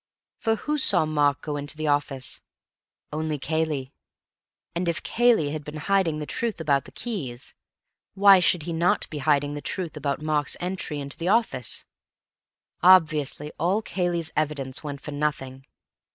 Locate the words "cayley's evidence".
13.83-14.83